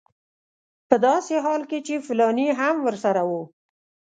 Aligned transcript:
په 0.89 0.95
داسې 1.07 1.33
حال 1.45 1.61
کې 1.69 1.79
چې 1.87 2.03
فلانی 2.07 2.47
هم 2.59 2.75
ورسره 2.87 3.21
و. 3.29 3.31